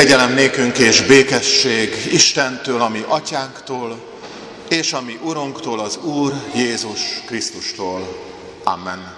[0.00, 4.04] Kegyelem nékünk és békesség Istentől, ami atyánktól,
[4.68, 8.08] és ami Urunktól, az Úr Jézus Krisztustól.
[8.64, 9.16] Amen.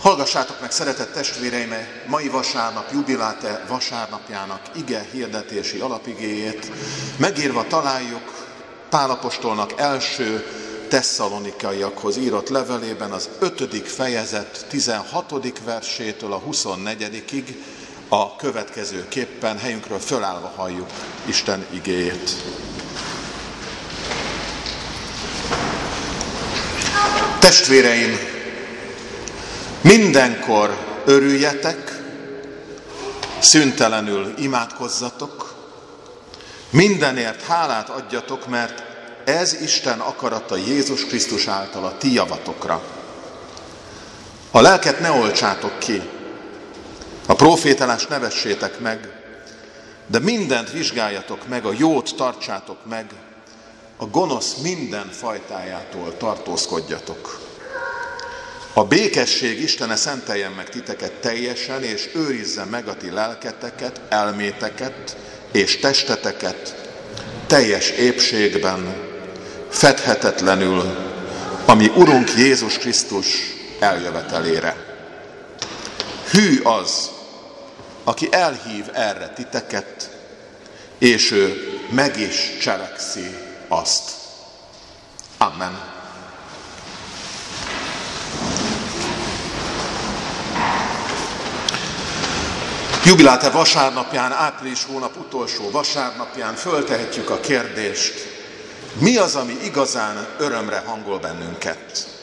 [0.00, 1.74] Hallgassátok meg, szeretett testvéreim,
[2.06, 6.70] mai vasárnap, jubiláte vasárnapjának ige hirdetési alapigéjét.
[7.16, 8.46] Megírva találjuk
[8.88, 10.46] Pálapostolnak első
[10.88, 13.88] tesszalonikaiakhoz írott levelében az 5.
[13.88, 15.58] fejezet 16.
[15.64, 17.24] versétől a 24
[18.20, 20.88] a következő képpen helyünkről fölállva halljuk
[21.24, 22.30] Isten igéjét.
[27.38, 28.18] Testvéreim,
[29.80, 32.02] mindenkor örüljetek,
[33.38, 35.54] szüntelenül imádkozzatok,
[36.70, 38.82] mindenért hálát adjatok, mert
[39.24, 42.82] ez Isten akarata Jézus Krisztus által a ti javatokra.
[44.50, 46.02] A lelket ne olcsátok ki,
[47.26, 49.08] a profétálást ne vessétek meg,
[50.06, 53.06] de mindent vizsgáljatok meg, a jót tartsátok meg,
[53.96, 57.40] a gonosz minden fajtájától tartózkodjatok.
[58.72, 65.16] A békesség Istene szenteljen meg titeket teljesen, és őrizze meg a ti lelketeket, elméteket
[65.52, 66.84] és testeteket
[67.46, 68.94] teljes épségben,
[69.70, 70.82] fedhetetlenül,
[71.64, 73.26] ami Urunk Jézus Krisztus
[73.78, 74.76] eljövetelére.
[76.30, 77.10] Hű az,
[78.04, 80.10] aki elhív erre titeket,
[80.98, 83.36] és ő meg is cselekszi
[83.68, 84.10] azt.
[85.38, 85.92] Amen.
[93.04, 98.32] Jubiláte vasárnapján, április hónap utolsó vasárnapján föltehetjük a kérdést,
[98.98, 102.13] mi az, ami igazán örömre hangol bennünket?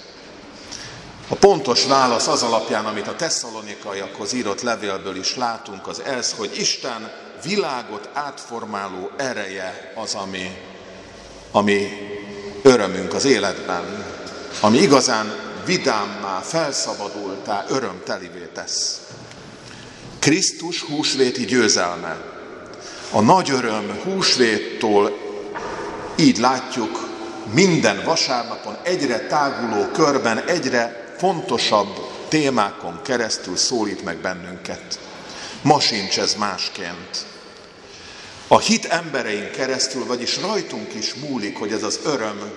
[1.31, 6.57] A pontos válasz az alapján, amit a tesszalonikaiakhoz írott levélből is látunk, az ez, hogy
[6.57, 7.11] Isten
[7.43, 10.57] világot átformáló ereje az, ami,
[11.51, 11.87] ami
[12.61, 14.05] örömünk az életben,
[14.61, 15.35] ami igazán
[15.65, 19.01] vidámmá, felszabadultá, örömtelivé tesz.
[20.19, 22.17] Krisztus húsvéti győzelme.
[23.11, 25.17] A nagy öröm húsvéttól
[26.15, 27.09] így látjuk
[27.53, 34.99] minden vasárnapon egyre táguló körben, egyre fontosabb témákon keresztül szólít meg bennünket.
[35.61, 37.25] Ma sincs ez másként.
[38.47, 42.51] A hit emberein keresztül, vagyis rajtunk is múlik, hogy ez az öröm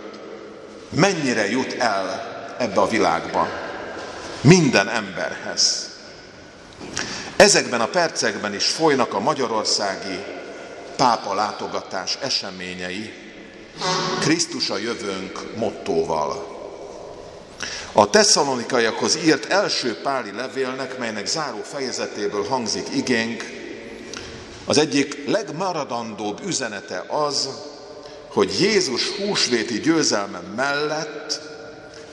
[0.89, 2.07] mennyire jut el
[2.59, 3.49] ebbe a világba.
[4.41, 5.91] Minden emberhez.
[7.37, 10.25] Ezekben a percekben is folynak a magyarországi
[10.97, 13.13] pápa látogatás eseményei,
[14.21, 16.54] Krisztus a jövőnk mottóval.
[17.97, 23.45] A tesszalonikaiakhoz írt első páli levélnek, melynek záró fejezetéből hangzik igénk,
[24.65, 27.49] az egyik legmaradandóbb üzenete az,
[28.29, 31.41] hogy Jézus húsvéti győzelme mellett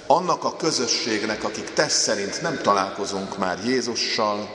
[0.08, 4.50] annak a közösségnek, akik tesz szerint nem találkozunk már Jézussal,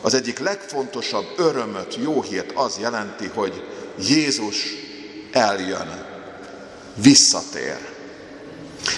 [0.00, 3.64] az egyik legfontosabb örömöt, jó hírt az jelenti, hogy
[4.08, 4.56] Jézus
[5.32, 6.06] eljön,
[6.94, 7.93] visszatér.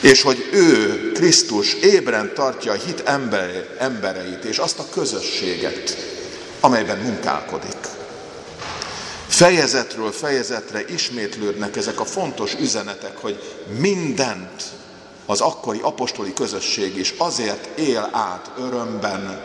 [0.00, 3.02] És hogy ő, Krisztus ébren tartja a hit
[3.78, 5.96] embereit és azt a közösséget,
[6.60, 7.76] amelyben munkálkodik.
[9.26, 14.62] Fejezetről fejezetre ismétlődnek ezek a fontos üzenetek, hogy mindent
[15.26, 19.40] az akkori apostoli közösség is azért él át örömben,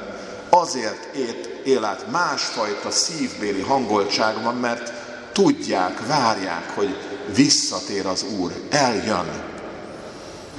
[0.49, 1.17] azért
[1.63, 4.93] él át másfajta szívbéli hangoltságban, mert
[5.31, 6.97] tudják, várják, hogy
[7.35, 9.50] visszatér az Úr, eljön.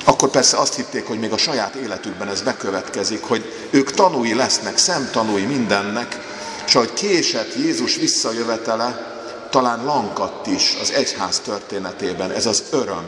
[0.05, 4.79] Akkor persze azt hitték, hogy még a saját életükben ez bekövetkezik, hogy ők tanúi lesznek,
[4.79, 6.19] szemtanúi mindennek,
[6.67, 9.11] és ahogy késett Jézus visszajövetele,
[9.51, 13.05] talán lankadt is az egyház történetében ez az öröm,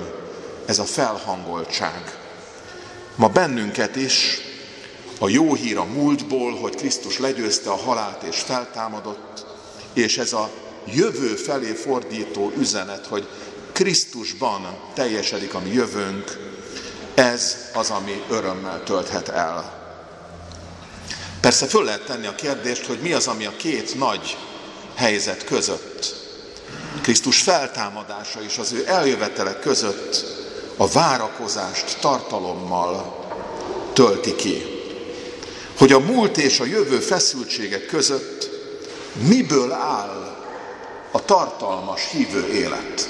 [0.67, 2.19] ez a felhangoltság.
[3.17, 4.41] Ma bennünket is
[5.19, 9.47] a jó hír a múltból, hogy Krisztus legyőzte a halált és feltámadott,
[9.93, 10.51] és ez a
[10.87, 13.29] jövő felé fordító üzenet, hogy
[13.73, 16.39] Krisztusban teljesedik a mi jövőnk,
[17.15, 19.83] ez az, ami örömmel tölthet el.
[21.41, 24.37] Persze föl lehet tenni a kérdést, hogy mi az, ami a két nagy
[24.95, 26.23] helyzet között,
[27.03, 30.25] Krisztus feltámadása és az ő eljövetele között
[30.77, 33.25] a várakozást tartalommal
[33.93, 34.75] tölti ki
[35.79, 38.51] hogy a múlt és a jövő feszültségek között
[39.29, 40.37] miből áll
[41.11, 43.09] a tartalmas hívő élet.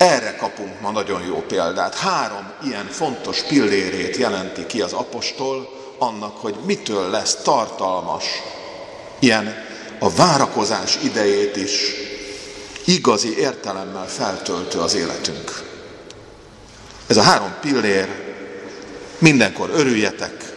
[0.00, 1.94] Erre kapunk ma nagyon jó példát.
[1.94, 5.68] Három ilyen fontos pillérét jelenti ki az apostol
[5.98, 8.24] annak, hogy mitől lesz tartalmas
[9.18, 9.64] ilyen
[9.98, 11.94] a várakozás idejét is
[12.84, 15.62] igazi értelemmel feltöltő az életünk.
[17.06, 18.08] Ez a három pillér,
[19.18, 20.54] mindenkor örüljetek,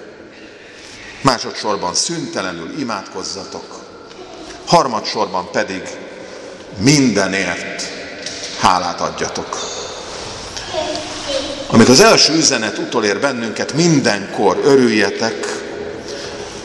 [1.22, 3.84] másodszorban szüntelenül imádkozzatok,
[4.66, 5.82] harmadsorban pedig
[6.78, 8.03] mindenért
[8.64, 9.60] hálát adjatok.
[11.68, 15.64] Amit az első üzenet utolér bennünket, mindenkor örüljetek,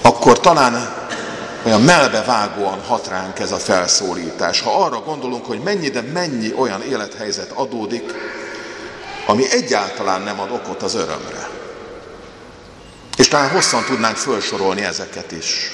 [0.03, 0.97] akkor talán
[1.63, 4.61] olyan melbevágóan hat ránk ez a felszólítás.
[4.61, 8.15] Ha arra gondolunk, hogy mennyi, de mennyi olyan élethelyzet adódik,
[9.27, 11.49] ami egyáltalán nem ad okot az örömre.
[13.17, 15.71] És talán hosszan tudnánk felsorolni ezeket is.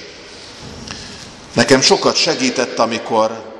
[1.53, 3.53] Nekem sokat segített, amikor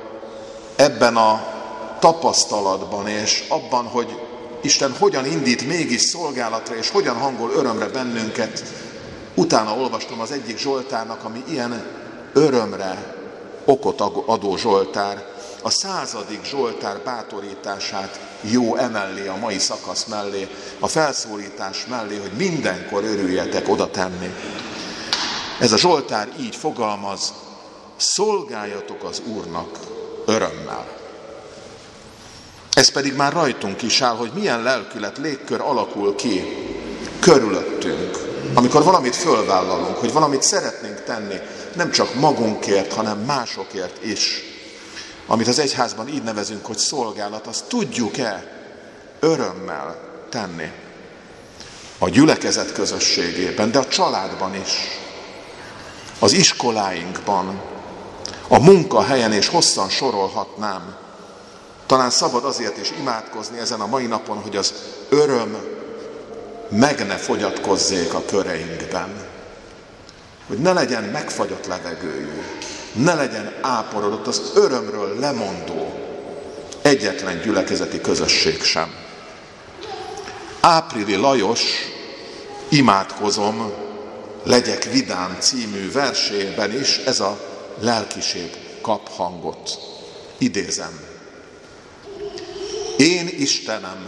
[0.75, 1.54] ebben a
[2.05, 4.19] tapasztalatban és abban, hogy
[4.61, 8.63] Isten hogyan indít mégis szolgálatra, és hogyan hangol örömre bennünket,
[9.35, 11.85] utána olvastam az egyik Zsoltárnak, ami ilyen
[12.33, 13.15] örömre
[13.65, 15.25] okot adó Zsoltár,
[15.61, 20.47] a századik Zsoltár bátorítását jó emelli a mai szakasz mellé,
[20.79, 24.33] a felszólítás mellé, hogy mindenkor örüljetek oda tenni.
[25.59, 27.33] Ez a Zsoltár így fogalmaz,
[27.97, 29.79] szolgáljatok az Úrnak
[30.25, 30.94] örömmel.
[32.75, 36.43] Ez pedig már rajtunk is áll, hogy milyen lelkület, légkör alakul ki
[37.19, 38.17] körülöttünk,
[38.53, 41.35] amikor valamit fölvállalunk, hogy valamit szeretnénk tenni,
[41.75, 44.43] nem csak magunkért, hanem másokért is.
[45.27, 48.43] Amit az egyházban így nevezünk, hogy szolgálat, azt tudjuk-e
[49.19, 49.97] örömmel
[50.29, 50.71] tenni?
[51.97, 54.71] A gyülekezet közösségében, de a családban is,
[56.19, 57.61] az iskoláinkban,
[58.47, 61.04] a munkahelyen, és hosszan sorolhatnám.
[61.85, 64.73] Talán szabad azért is imádkozni ezen a mai napon, hogy az
[65.09, 65.57] öröm
[66.69, 69.09] meg ne fogyatkozzék a köreinkben.
[70.47, 72.41] Hogy ne legyen megfagyott levegőjű,
[72.93, 75.99] ne legyen áporodott az örömről lemondó
[76.81, 78.93] egyetlen gyülekezeti közösség sem.
[80.59, 81.61] Áprili Lajos
[82.69, 83.71] imádkozom,
[84.43, 87.39] legyek vidám című versében is ez a
[87.79, 88.49] lelkiség
[88.81, 89.79] kap hangot.
[90.37, 91.14] Idézem.
[92.97, 94.07] Én Istenem,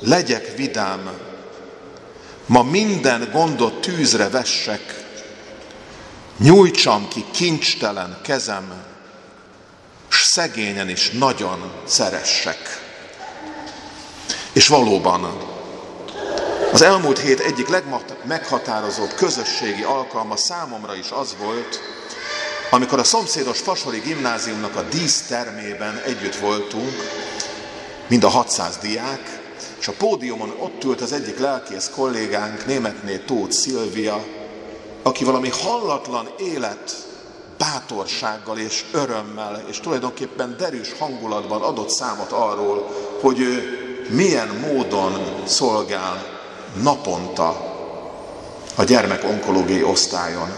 [0.00, 1.10] legyek vidám,
[2.46, 5.04] ma minden gondot tűzre vessek,
[6.36, 8.72] nyújtsam ki kincstelen kezem,
[10.08, 12.80] s szegényen is nagyon szeressek.
[14.52, 15.50] És valóban
[16.72, 21.80] az elmúlt hét egyik legmeghatározóbb közösségi alkalma számomra is az volt,
[22.70, 26.92] amikor a szomszédos Fasori gimnáziumnak a dísztermében együtt voltunk,
[28.12, 29.40] mind a 600 diák,
[29.80, 34.24] és a pódiumon ott ült az egyik lelkész kollégánk, németné Tóth Szilvia,
[35.02, 37.06] aki valami hallatlan élet,
[37.58, 42.88] bátorsággal és örömmel, és tulajdonképpen derűs hangulatban adott számot arról,
[43.20, 43.62] hogy ő
[44.08, 46.40] milyen módon szolgál
[46.82, 47.74] naponta
[48.74, 50.52] a gyermekonkológiai osztályon.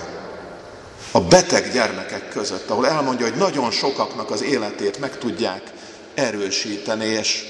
[1.11, 5.73] A beteg gyermekek között, ahol elmondja, hogy nagyon sokaknak az életét meg tudják
[6.15, 7.45] erősíteni, és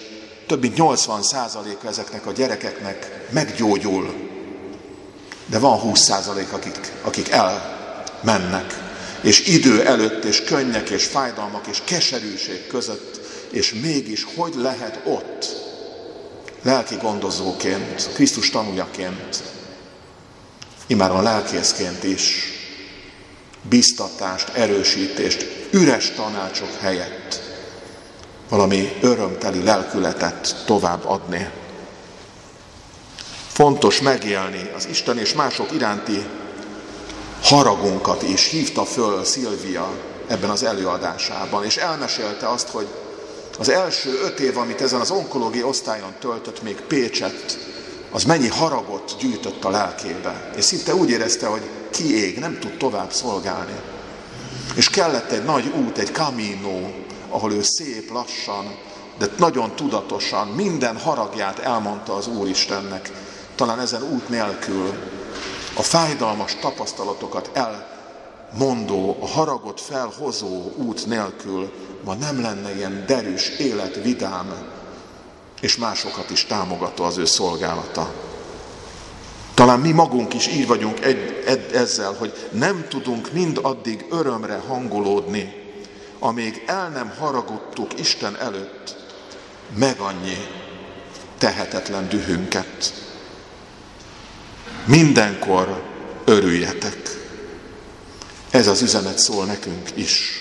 [0.46, 4.14] több mint 80%-a ezeknek a gyerekeknek meggyógyul.
[5.46, 8.74] De van 20% akik, akik elmennek,
[9.20, 15.46] és idő előtt, és könnyek, és fájdalmak, és keserűség között, és mégis hogy lehet ott?
[16.62, 19.42] Lelki gondozóként, Krisztus tanújaként,
[20.86, 22.52] imáron lelkészként is
[23.68, 27.43] biztatást, erősítést, üres tanácsok helyett
[28.48, 31.50] valami örömteli lelkületet tovább adni.
[33.48, 36.26] Fontos megélni az Isten és mások iránti
[37.42, 39.90] haragunkat is hívta föl Szilvia
[40.26, 42.86] ebben az előadásában, és elmesélte azt, hogy
[43.58, 47.58] az első öt év, amit ezen az onkológiai osztályon töltött még Pécset,
[48.10, 50.50] az mennyi haragot gyűjtött a lelkébe.
[50.56, 53.74] És szinte úgy érezte, hogy kiég, nem tud tovább szolgálni.
[54.74, 57.03] És kellett egy nagy út, egy camino,
[57.34, 58.76] ahol ő szép, lassan,
[59.18, 63.10] de nagyon tudatosan minden haragját elmondta az Úristennek.
[63.54, 64.94] Talán ezen út nélkül
[65.76, 71.72] a fájdalmas tapasztalatokat elmondó, a haragot felhozó út nélkül
[72.04, 74.54] ma nem lenne ilyen derűs, élet, vidám,
[75.60, 78.12] és másokat is támogató az ő szolgálata.
[79.54, 84.62] Talán mi magunk is így vagyunk egy, egy, ezzel, hogy nem tudunk mind addig örömre
[84.66, 85.63] hangolódni,
[86.24, 88.96] amíg el nem haragudtuk Isten előtt
[89.76, 90.36] meg annyi
[91.38, 92.94] tehetetlen dühünket.
[94.84, 95.82] Mindenkor
[96.24, 96.96] örüljetek.
[98.50, 100.40] Ez az üzenet szól nekünk is.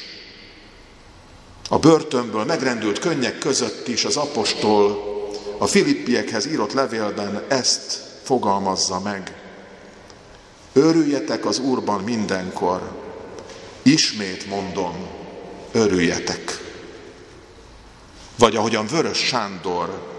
[1.70, 5.12] A börtönből megrendült könnyek között is az apostol
[5.58, 9.36] a filippiekhez írott levélben ezt fogalmazza meg.
[10.74, 13.02] Örüljetek az Úrban mindenkor.
[13.82, 15.22] Ismét mondom,
[15.74, 16.62] örüljetek.
[18.38, 20.12] Vagy ahogyan Vörös Sándor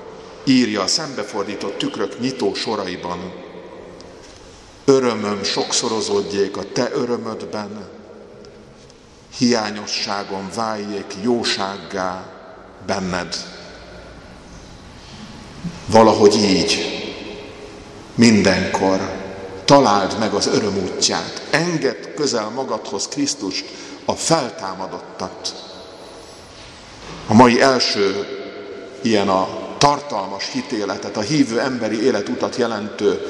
[0.45, 3.33] írja a szembefordított tükrök nyitó soraiban,
[4.85, 7.89] örömöm sokszorozódjék a te örömödben,
[9.39, 12.27] hiányosságom váljék jósággá
[12.87, 13.37] benned.
[15.87, 17.03] Valahogy így,
[18.15, 19.23] mindenkor
[19.65, 23.65] találd meg az öröm útját, engedd közel magadhoz Krisztust,
[24.05, 25.55] a feltámadottat.
[27.27, 28.27] A mai első
[29.03, 33.21] ilyen a tartalmas hitéletet, a hívő emberi életutat jelentő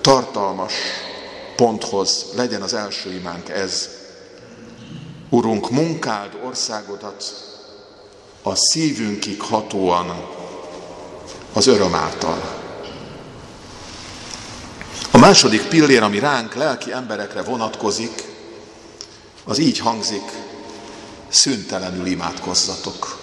[0.00, 0.72] tartalmas
[1.56, 3.88] ponthoz legyen az első imánk ez.
[5.28, 7.24] Urunk, munkáld országodat
[8.42, 10.26] a szívünkig hatóan
[11.52, 12.62] az öröm által.
[15.10, 18.33] A második pillér, ami ránk, lelki emberekre vonatkozik,
[19.44, 20.32] az így hangzik,
[21.28, 23.22] szüntelenül imádkozzatok.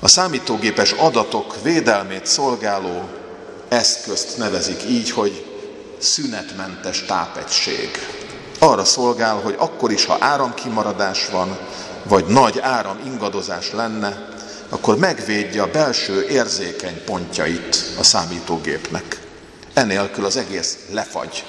[0.00, 3.08] A számítógépes adatok védelmét szolgáló
[3.68, 5.46] eszközt nevezik így, hogy
[5.98, 7.90] szünetmentes tápegység.
[8.58, 11.58] Arra szolgál, hogy akkor is, ha áramkimaradás van,
[12.02, 14.28] vagy nagy áram ingadozás lenne,
[14.68, 19.20] akkor megvédje a belső érzékeny pontjait a számítógépnek.
[19.74, 21.44] Enélkül az egész lefagy.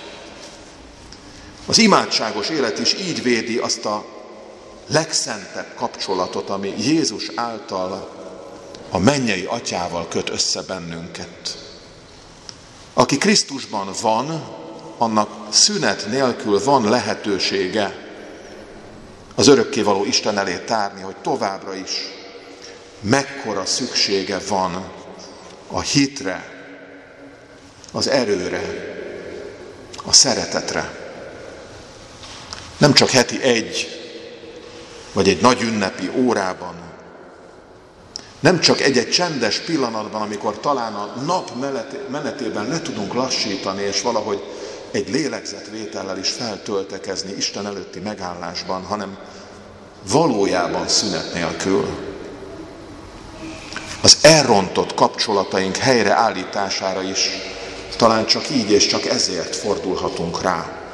[1.65, 4.05] Az imádságos élet is így védi azt a
[4.87, 8.09] legszentebb kapcsolatot, ami Jézus által
[8.89, 11.57] a mennyei atyával köt össze bennünket.
[12.93, 14.43] Aki Krisztusban van,
[14.97, 18.03] annak szünet nélkül van lehetősége
[19.35, 21.91] az örökkévaló Isten elé tárni, hogy továbbra is
[22.99, 24.91] mekkora szüksége van
[25.67, 26.53] a hitre,
[27.91, 28.61] az erőre,
[30.05, 31.04] a szeretetre.
[32.77, 33.99] Nem csak heti egy,
[35.13, 36.85] vagy egy nagy ünnepi órában,
[38.39, 41.51] nem csak egy-egy csendes pillanatban, amikor talán a nap
[42.09, 44.43] menetében le tudunk lassítani, és valahogy
[44.91, 49.17] egy lélegzetvétellel is feltöltekezni Isten előtti megállásban, hanem
[50.09, 51.87] valójában szünet nélkül.
[54.01, 57.29] Az elrontott kapcsolataink helyreállítására is
[57.97, 60.84] talán csak így és csak ezért fordulhatunk rá.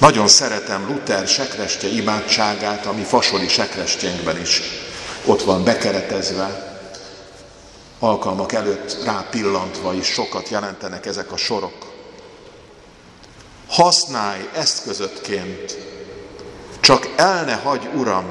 [0.00, 4.62] Nagyon szeretem Luther sekrestje imádságát, ami fasoli sekrestjénkben is
[5.24, 6.78] ott van bekeretezve,
[7.98, 11.92] alkalmak előtt rá pillantva is sokat jelentenek ezek a sorok.
[13.68, 15.78] Használj eszközötként,
[16.80, 18.26] csak el ne hagy, Uram,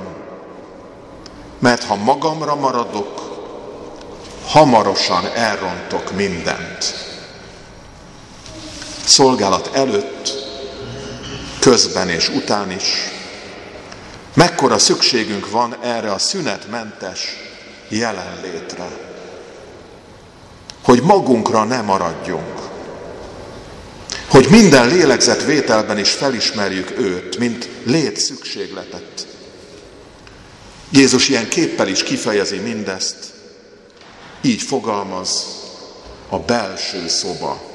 [1.60, 3.22] mert ha magamra maradok,
[4.46, 7.08] hamarosan elrontok mindent.
[9.06, 10.39] Szolgálat előtt,
[11.60, 12.84] közben és után is.
[14.34, 17.36] Mekkora szükségünk van erre a szünetmentes
[17.88, 18.88] jelenlétre.
[20.84, 22.60] Hogy magunkra ne maradjunk.
[24.30, 29.28] Hogy minden lélegzetvételben is felismerjük őt, mint lét szükségletet.
[30.92, 33.16] Jézus ilyen képpel is kifejezi mindezt.
[34.42, 35.46] Így fogalmaz
[36.30, 37.69] a belső szoba.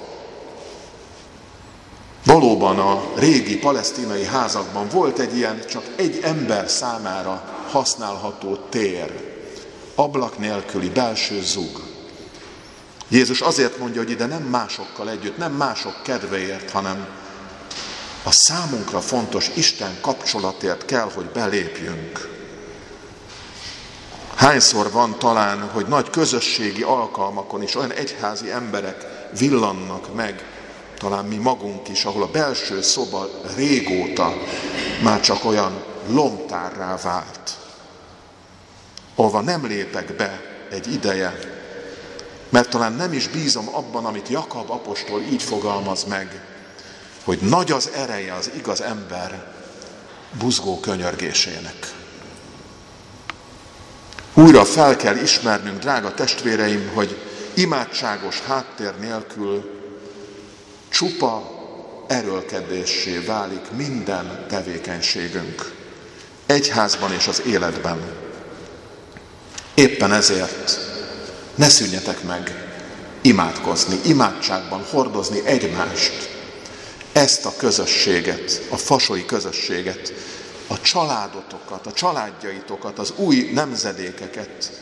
[2.24, 9.32] Valóban a régi palesztinai házakban volt egy ilyen csak egy ember számára használható tér,
[9.94, 11.82] ablak nélküli belső zug.
[13.08, 17.06] Jézus azért mondja, hogy ide nem másokkal együtt, nem mások kedvéért, hanem
[18.22, 22.28] a számunkra fontos Isten kapcsolatért kell, hogy belépjünk.
[24.34, 29.06] Hányszor van talán, hogy nagy közösségi alkalmakon is olyan egyházi emberek
[29.38, 30.53] villannak meg,
[31.04, 34.34] talán mi magunk is, ahol a belső szoba régóta
[35.02, 37.58] már csak olyan lomtárrá vált,
[39.14, 41.38] ahova nem lépek be egy ideje,
[42.48, 46.42] mert talán nem is bízom abban, amit Jakab apostol így fogalmaz meg,
[47.24, 49.52] hogy nagy az ereje az igaz ember
[50.38, 51.92] buzgó könyörgésének.
[54.34, 57.20] Újra fel kell ismernünk, drága testvéreim, hogy
[57.54, 59.73] imádságos háttér nélkül
[60.94, 61.50] csupa
[62.06, 65.74] erőlkedéssé válik minden tevékenységünk,
[66.46, 68.02] egyházban és az életben.
[69.74, 70.78] Éppen ezért
[71.54, 72.68] ne szűnjetek meg
[73.20, 76.32] imádkozni, imádságban hordozni egymást.
[77.12, 80.12] ezt a közösséget, a fasoi közösséget,
[80.66, 84.80] a családotokat, a családjaitokat, az új nemzedékeket.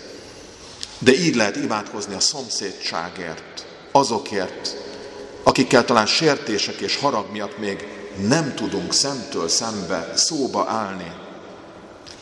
[0.99, 4.77] De így lehet imádkozni a szomszédságért, azokért,
[5.43, 7.87] akikkel talán sértések és harag miatt még
[8.29, 11.13] nem tudunk szemtől szembe szóba állni,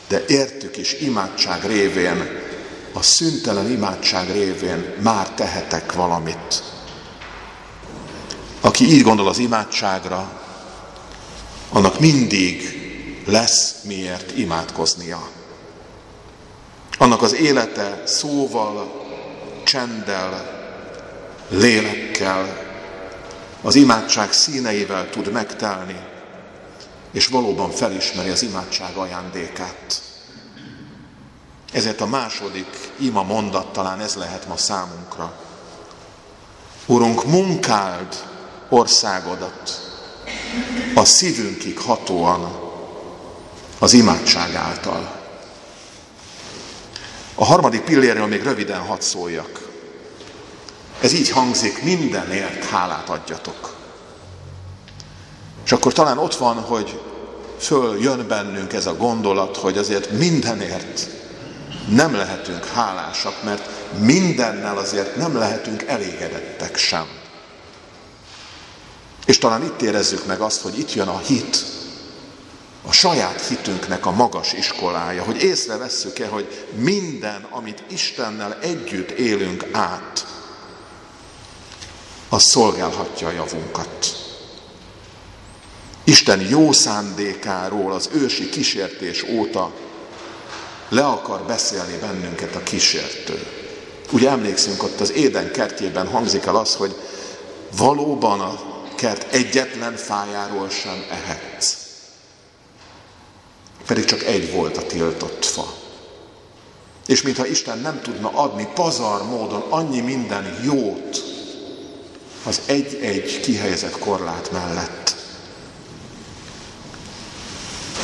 [0.08, 2.48] de értük is imádság révén,
[2.92, 6.62] a szüntelen imádság révén már tehetek valamit.
[8.60, 10.40] Aki így gondol az imádságra,
[11.68, 12.80] annak mindig
[13.26, 15.28] lesz miért imádkoznia.
[16.98, 19.04] Annak az élete szóval,
[19.64, 20.58] csenddel,
[21.48, 22.69] lélekkel,
[23.62, 26.00] az imádság színeivel tud megtelni,
[27.12, 30.02] és valóban felismeri az imádság ajándékát.
[31.72, 35.32] Ezért a második ima mondat talán ez lehet ma számunkra.
[36.86, 38.24] Urunk, munkáld
[38.68, 39.80] országodat
[40.94, 42.70] a szívünkig hatóan
[43.78, 45.18] az imádság által.
[47.34, 49.69] A harmadik pillérről még röviden hadd szóljak.
[51.00, 53.74] Ez így hangzik, mindenért hálát adjatok.
[55.64, 57.00] És akkor talán ott van, hogy
[57.58, 61.08] följön bennünk ez a gondolat, hogy azért mindenért
[61.88, 67.06] nem lehetünk hálásak, mert mindennel azért nem lehetünk elégedettek sem.
[69.26, 71.64] És talán itt érezzük meg azt, hogy itt jön a hit,
[72.86, 80.19] a saját hitünknek a magas iskolája, hogy észrevesszük-e, hogy minden, amit Istennel együtt élünk át,
[82.30, 84.16] az szolgálhatja a javunkat.
[86.04, 89.72] Isten jó szándékáról az ősi kísértés óta
[90.88, 93.46] le akar beszélni bennünket a kísértő.
[94.12, 96.96] Ugye emlékszünk, ott az Éden kertjében hangzik el az, hogy
[97.76, 98.60] valóban a
[98.94, 101.76] kert egyetlen fájáról sem ehetsz.
[103.86, 105.74] Pedig csak egy volt a tiltott fa.
[107.06, 111.39] És mintha Isten nem tudna adni pazar módon annyi minden jót
[112.44, 115.16] az egy-egy kihelyezett korlát mellett.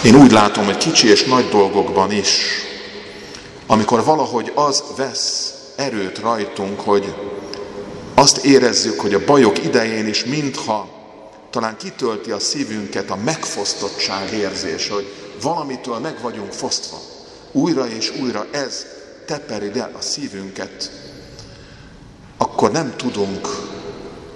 [0.04, 2.40] Én úgy látom, hogy kicsi és nagy dolgokban is,
[3.66, 7.14] amikor valahogy az vesz erőt rajtunk, hogy
[8.14, 10.88] azt érezzük, hogy a bajok idején is mintha
[11.50, 17.00] talán kitölti a szívünket a megfosztottság érzés, hogy valamitől meg vagyunk fosztva.
[17.52, 18.86] Újra és újra ez
[19.26, 20.90] teperi le a szívünket,
[22.36, 23.48] akkor nem tudunk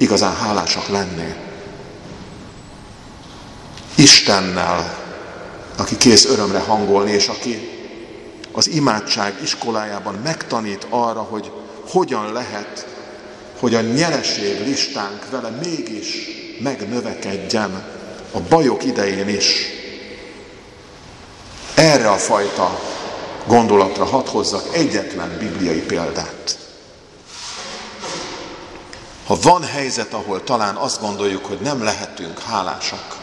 [0.01, 1.35] igazán hálásak lenni.
[3.95, 4.99] Istennel,
[5.77, 7.69] aki kész örömre hangolni, és aki
[8.53, 11.51] az imádság iskolájában megtanít arra, hogy
[11.89, 12.87] hogyan lehet,
[13.59, 16.29] hogy a nyereség listánk vele mégis
[16.61, 17.85] megnövekedjen
[18.33, 19.67] a bajok idején is.
[21.75, 22.81] Erre a fajta
[23.47, 26.59] gondolatra hadd hozzak egyetlen bibliai példát.
[29.31, 33.19] Ha van helyzet, ahol talán azt gondoljuk, hogy nem lehetünk hálásak,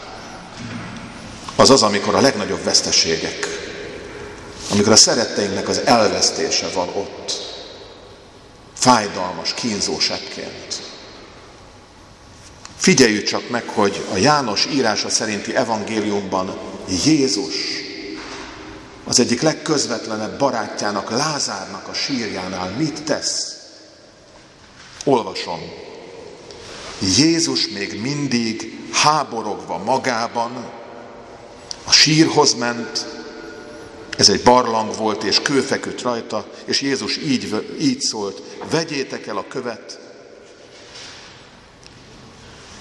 [1.56, 3.46] az az, amikor a legnagyobb veszteségek,
[4.70, 7.32] amikor a szeretteinknek az elvesztése van ott,
[8.74, 10.82] fájdalmas, kínzó sepként.
[12.76, 16.58] Figyeljük csak meg, hogy a János írása szerinti evangéliumban
[17.04, 17.54] Jézus
[19.04, 23.56] az egyik legközvetlenebb barátjának, Lázárnak a sírjánál mit tesz?
[25.04, 25.86] Olvasom.
[26.98, 30.70] Jézus még mindig háborogva magában
[31.84, 33.06] a sírhoz ment,
[34.16, 39.36] ez egy barlang volt, és kő feküdt rajta, és Jézus így, így szólt, vegyétek el
[39.36, 39.98] a követ.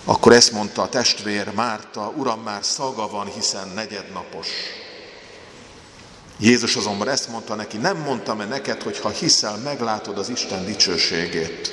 [0.04, 4.48] Akkor ezt mondta a testvér Márta, Uram, már szaga van, hiszen negyednapos.
[6.40, 11.72] Jézus azonban ezt mondta neki, nem mondtam-e neked, hogy ha hiszel, meglátod az Isten dicsőségét.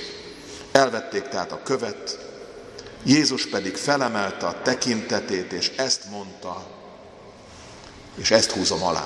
[0.73, 2.19] Elvették tehát a követ,
[3.05, 6.67] Jézus pedig felemelte a tekintetét, és ezt mondta,
[8.15, 9.05] és ezt húzom alá.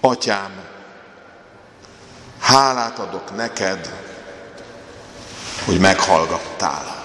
[0.00, 0.64] Atyám,
[2.40, 3.92] hálát adok neked,
[5.64, 6.98] hogy meghallgattál.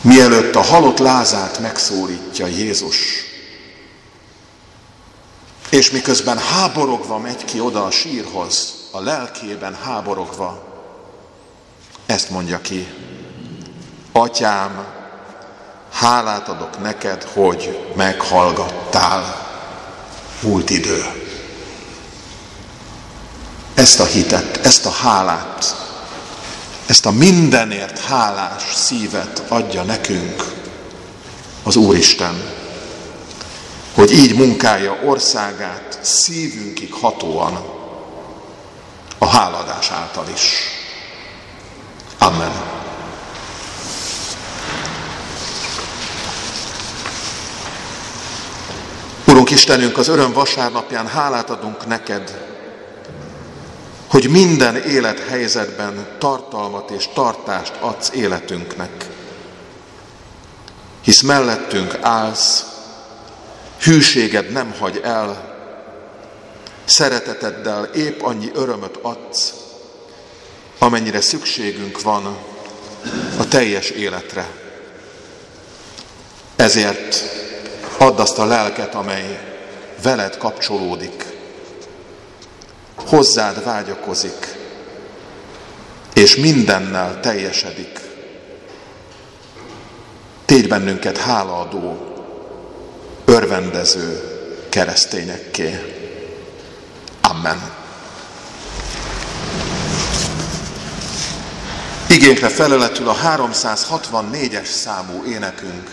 [0.00, 2.96] Mielőtt a halott Lázárt megszólítja Jézus,
[5.70, 10.69] és miközben háborogva megy ki oda a sírhoz, a lelkében háborogva,
[12.10, 12.86] ezt mondja ki,
[14.12, 14.84] Atyám,
[15.92, 19.48] hálát adok neked, hogy meghallgattál
[20.42, 21.04] múlt idő.
[23.74, 25.88] Ezt a hitet, ezt a hálát
[26.86, 30.44] ezt a mindenért hálás szívet adja nekünk
[31.62, 32.42] az Úristen,
[33.94, 37.64] hogy így munkálja országát szívünkig hatóan
[39.18, 40.79] a háladás által is.
[42.22, 42.52] Amen.
[49.26, 52.46] Urunk Istenünk, az öröm vasárnapján hálát adunk neked,
[54.10, 59.06] hogy minden élethelyzetben tartalmat és tartást adsz életünknek.
[61.00, 62.66] Hisz mellettünk állsz,
[63.82, 65.56] hűséged nem hagy el,
[66.84, 69.54] szereteteddel épp annyi örömöt adsz,
[70.82, 72.36] amennyire szükségünk van
[73.38, 74.48] a teljes életre.
[76.56, 77.24] Ezért
[77.98, 79.40] add azt a lelket, amely
[80.02, 81.24] veled kapcsolódik,
[82.94, 84.56] hozzád vágyakozik,
[86.14, 88.00] és mindennel teljesedik.
[90.44, 92.14] Tégy bennünket hálaadó,
[93.24, 94.22] örvendező
[94.68, 95.80] keresztényekké.
[97.20, 97.79] Amen.
[102.20, 105.90] Igénkre felületül a 364-es számú énekünk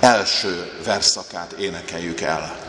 [0.00, 2.61] első verszakát énekeljük el.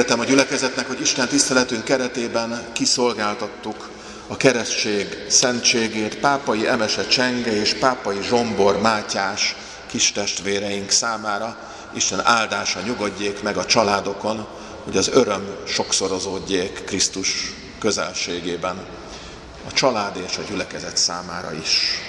[0.00, 3.90] Hirdetem a gyülekezetnek, hogy Isten tiszteletünk keretében kiszolgáltattuk
[4.26, 11.56] a keresztség szentségét pápai Emese Csenge és pápai Zsombor Mátyás kistestvéreink számára.
[11.94, 14.46] Isten áldása nyugodjék meg a családokon,
[14.84, 18.86] hogy az öröm sokszorozódjék Krisztus közelségében
[19.68, 22.00] a család és a gyülekezet számára is.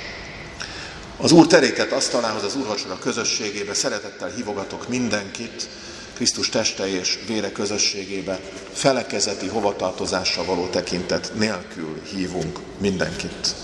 [1.17, 5.69] Az Úr teréket asztalához, az Úrvacsora közösségébe szeretettel hívogatok mindenkit,
[6.13, 8.39] Krisztus teste és vére közösségébe
[8.73, 13.55] felekezeti hovatartozással való tekintet nélkül hívunk mindenkit.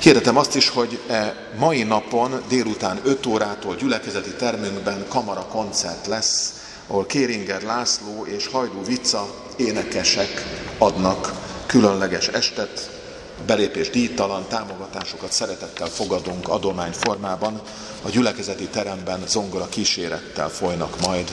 [0.00, 6.54] Hirdetem azt is, hogy e mai napon délután 5 órától gyülekezeti termünkben kamara koncert lesz,
[6.86, 10.44] ahol Kéringer László és Hajdú Vica énekesek
[10.78, 11.32] adnak
[11.66, 12.99] különleges estet,
[13.46, 17.60] belépés díjtalan támogatásokat szeretettel fogadunk adomány formában.
[18.02, 21.32] A gyülekezeti teremben zongora kísérettel folynak majd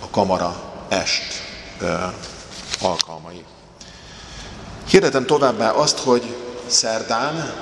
[0.00, 1.42] a kamara est
[1.80, 1.94] ö,
[2.80, 3.44] alkalmai.
[4.88, 7.52] Hirdetem továbbá azt, hogy szerdán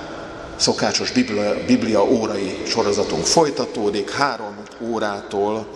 [0.56, 5.66] szokásos biblia, biblia órai sorozatunk folytatódik, három órától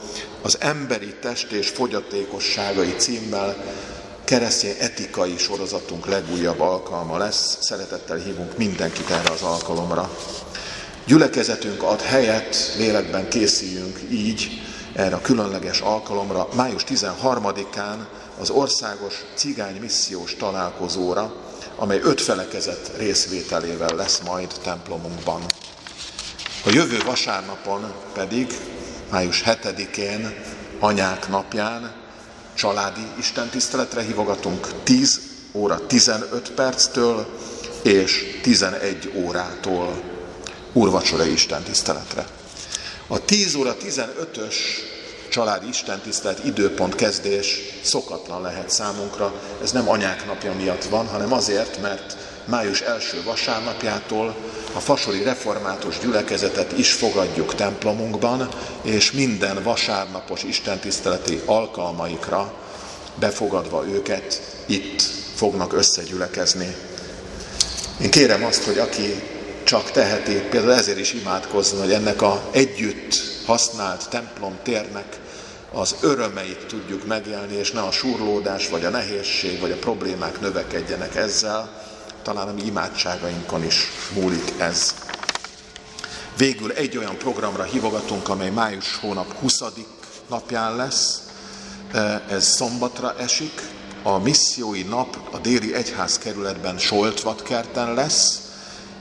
[0.43, 3.57] az emberi test és fogyatékosságai címmel
[4.27, 7.59] keresztény etikai sorozatunk legújabb alkalma lesz.
[7.61, 10.11] Szeretettel hívunk mindenkit erre az alkalomra.
[11.07, 14.49] Gyülekezetünk ad helyet, lélekben készüljünk így
[14.93, 16.49] erre a különleges alkalomra.
[16.55, 17.97] Május 13-án
[18.41, 21.35] az országos cigány missziós találkozóra,
[21.77, 25.43] amely öt felekezet részvételével lesz majd templomunkban.
[26.65, 28.47] A jövő vasárnapon pedig,
[29.11, 30.35] május 7-én,
[30.81, 32.05] anyák napján
[32.57, 35.21] családi istentiszteletre hívogatunk 10
[35.53, 37.27] óra 15 perctől
[37.83, 40.03] és 11 órától
[40.73, 42.27] úrvacsorai istentiszteletre.
[43.07, 44.55] A 10 óra 15-ös
[45.31, 49.35] családi istentisztelet időpont kezdés szokatlan lehet számunkra.
[49.63, 54.37] Ez nem anyák napja miatt van, hanem azért, mert május első vasárnapjától
[54.73, 58.49] a fasori református gyülekezetet is fogadjuk templomunkban,
[58.83, 62.55] és minden vasárnapos istentiszteleti alkalmaikra
[63.15, 65.03] befogadva őket itt
[65.35, 66.77] fognak összegyülekezni.
[68.01, 69.23] Én kérem azt, hogy aki
[69.65, 73.15] csak teheti, például ezért is imádkozzon, hogy ennek a együtt
[73.47, 75.19] használt templom térnek
[75.73, 81.17] az örömeit tudjuk megélni, és ne a surlódás, vagy a nehézség, vagy a problémák növekedjenek
[81.17, 81.83] ezzel,
[82.27, 84.95] talán a mi imádságainkon is múlik ez.
[86.37, 89.63] Végül egy olyan programra hívogatunk, amely május hónap 20.
[90.29, 91.23] napján lesz,
[92.29, 93.63] ez szombatra esik,
[94.03, 98.41] a missziói nap a déli egyház kerületben Soltvatkerten lesz,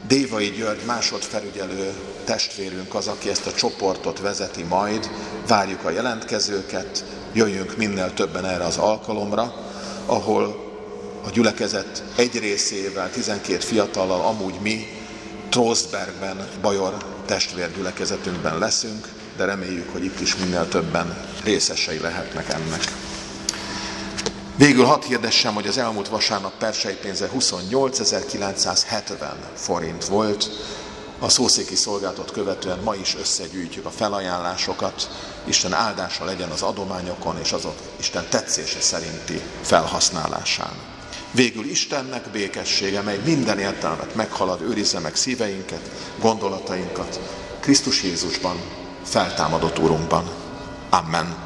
[0.08, 5.10] Dévai György másodfelügyelő testvérünk az, aki ezt a csoportot vezeti majd.
[5.48, 9.54] Várjuk a jelentkezőket, jöjjünk minél többen erre az alkalomra,
[10.06, 10.65] ahol
[11.26, 14.88] a gyülekezet egy részével, 12 fiatallal amúgy mi
[15.50, 19.08] Trostbergben, Bajor testvérgyülekezetünkben leszünk,
[19.38, 22.84] de reméljük, hogy itt is minél többen részesei lehetnek ennek.
[24.58, 30.50] Végül hadd hirdessem, hogy az elmúlt vasárnap persei pénze 28.970 forint volt.
[31.20, 35.10] A szószéki szolgálatot követően ma is összegyűjtjük a felajánlásokat.
[35.44, 40.95] Isten áldása legyen az adományokon és azok Isten tetszése szerinti felhasználásán.
[41.36, 47.20] Végül Istennek békessége, mely minden értelmet meghalad, őrizze meg szíveinket, gondolatainkat,
[47.60, 48.56] Krisztus Jézusban,
[49.04, 50.30] feltámadott Urunkban.
[50.90, 51.45] Amen.